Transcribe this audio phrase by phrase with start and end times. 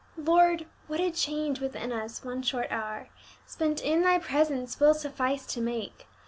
[0.17, 3.09] "Lord, what a change within us one short hour
[3.45, 6.07] Spent in Thy presence will suffice to make!